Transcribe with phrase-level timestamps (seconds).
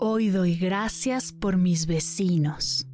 [0.00, 2.86] Hoy doy gracias por mis vecinos.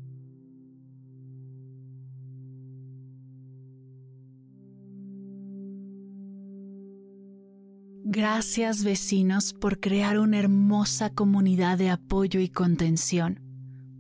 [8.05, 13.39] Gracias vecinos por crear una hermosa comunidad de apoyo y contención,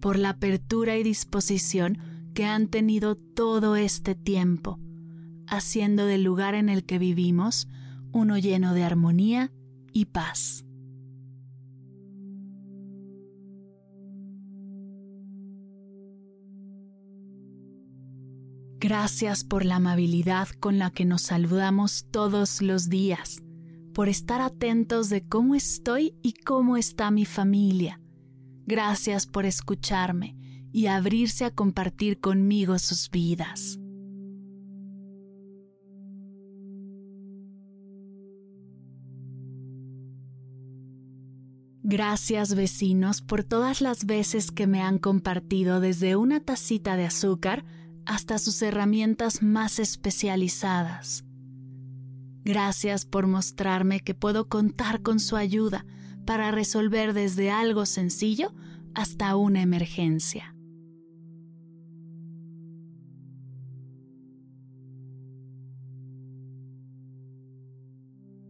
[0.00, 1.98] por la apertura y disposición
[2.32, 4.80] que han tenido todo este tiempo,
[5.46, 7.68] haciendo del lugar en el que vivimos
[8.12, 9.52] uno lleno de armonía
[9.92, 10.64] y paz.
[18.84, 23.42] Gracias por la amabilidad con la que nos saludamos todos los días,
[23.94, 27.98] por estar atentos de cómo estoy y cómo está mi familia.
[28.66, 30.36] Gracias por escucharme
[30.70, 33.78] y abrirse a compartir conmigo sus vidas.
[41.82, 47.64] Gracias vecinos por todas las veces que me han compartido desde una tacita de azúcar
[48.06, 51.24] hasta sus herramientas más especializadas.
[52.44, 55.86] Gracias por mostrarme que puedo contar con su ayuda
[56.26, 58.52] para resolver desde algo sencillo
[58.94, 60.54] hasta una emergencia.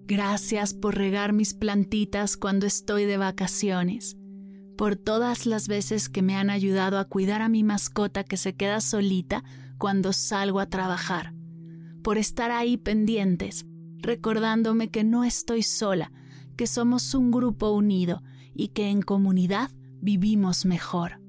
[0.06, 4.16] Gracias por regar mis plantitas cuando estoy de vacaciones
[4.76, 8.54] por todas las veces que me han ayudado a cuidar a mi mascota que se
[8.54, 9.44] queda solita
[9.78, 11.34] cuando salgo a trabajar,
[12.02, 13.66] por estar ahí pendientes,
[13.98, 16.12] recordándome que no estoy sola,
[16.56, 18.22] que somos un grupo unido
[18.54, 19.70] y que en comunidad
[20.00, 21.20] vivimos mejor.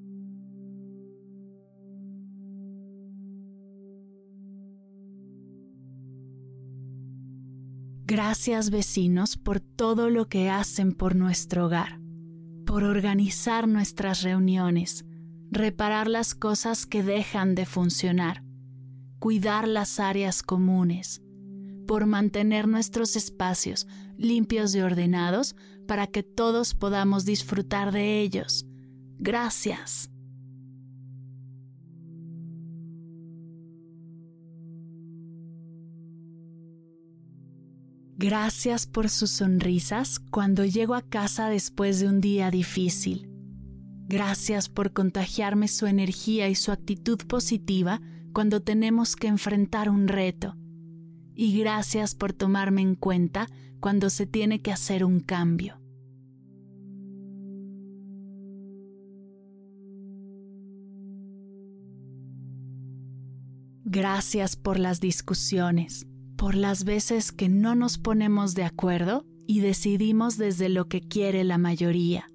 [8.07, 12.04] Gracias vecinos por todo lo que hacen por nuestro hogar
[12.65, 15.05] por organizar nuestras reuniones,
[15.51, 18.43] reparar las cosas que dejan de funcionar,
[19.19, 21.21] cuidar las áreas comunes,
[21.87, 23.87] por mantener nuestros espacios
[24.17, 25.55] limpios y ordenados
[25.87, 28.65] para que todos podamos disfrutar de ellos.
[29.17, 30.09] Gracias.
[38.27, 43.29] Gracias por sus sonrisas cuando llego a casa después de un día difícil.
[44.07, 48.01] Gracias por contagiarme su energía y su actitud positiva
[48.33, 50.55] cuando tenemos que enfrentar un reto.
[51.35, 53.47] Y gracias por tomarme en cuenta
[53.79, 55.79] cuando se tiene que hacer un cambio.
[63.83, 70.37] Gracias por las discusiones por las veces que no nos ponemos de acuerdo y decidimos
[70.37, 72.27] desde lo que quiere la mayoría,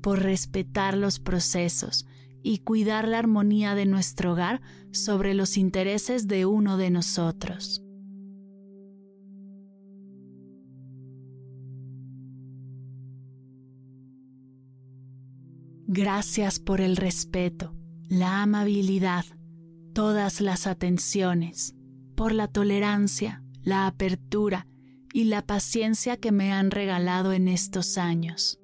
[0.00, 2.06] por respetar los procesos
[2.42, 4.60] y cuidar la armonía de nuestro hogar
[4.90, 7.82] sobre los intereses de uno de nosotros.
[15.86, 17.74] Gracias por el respeto,
[18.08, 19.26] la amabilidad,
[19.92, 21.76] todas las atenciones,
[22.14, 24.66] por la tolerancia, la apertura
[25.12, 28.58] y la paciencia que me han regalado en estos años.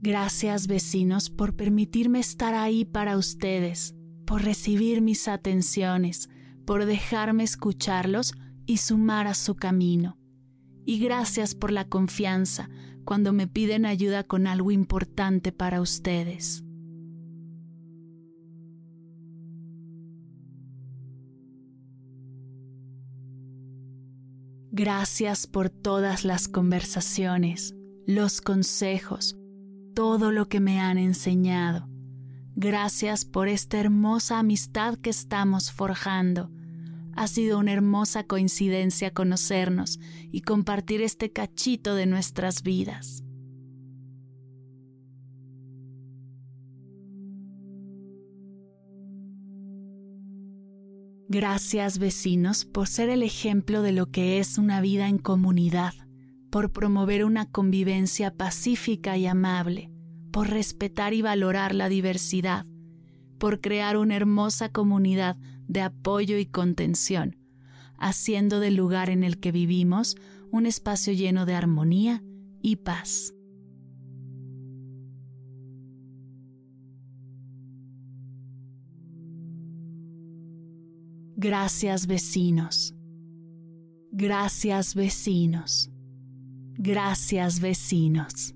[0.00, 6.28] Gracias vecinos por permitirme estar ahí para ustedes, por recibir mis atenciones,
[6.64, 8.32] por dejarme escucharlos
[8.66, 10.16] y sumar a su camino.
[10.84, 12.68] Y gracias por la confianza,
[13.06, 16.64] cuando me piden ayuda con algo importante para ustedes.
[24.72, 27.74] Gracias por todas las conversaciones,
[28.06, 29.38] los consejos,
[29.94, 31.88] todo lo que me han enseñado.
[32.56, 36.50] Gracias por esta hermosa amistad que estamos forjando
[37.16, 39.98] ha sido una hermosa coincidencia conocernos
[40.30, 43.24] y compartir este cachito de nuestras vidas.
[51.28, 55.92] Gracias vecinos por ser el ejemplo de lo que es una vida en comunidad,
[56.50, 59.90] por promover una convivencia pacífica y amable,
[60.30, 62.64] por respetar y valorar la diversidad,
[63.38, 65.36] por crear una hermosa comunidad
[65.68, 67.36] de apoyo y contención,
[67.98, 70.16] haciendo del lugar en el que vivimos
[70.50, 72.22] un espacio lleno de armonía
[72.62, 73.32] y paz.
[81.38, 82.94] Gracias vecinos.
[84.10, 85.90] Gracias vecinos.
[86.78, 88.55] Gracias vecinos.